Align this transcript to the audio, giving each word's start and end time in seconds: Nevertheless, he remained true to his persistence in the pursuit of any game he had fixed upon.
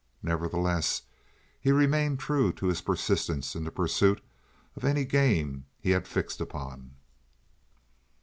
Nevertheless, 0.23 1.03
he 1.59 1.71
remained 1.71 2.19
true 2.19 2.51
to 2.53 2.65
his 2.65 2.81
persistence 2.81 3.55
in 3.55 3.63
the 3.65 3.69
pursuit 3.71 4.19
of 4.75 4.83
any 4.83 5.05
game 5.05 5.67
he 5.79 5.91
had 5.91 6.07
fixed 6.07 6.41
upon. 6.41 6.95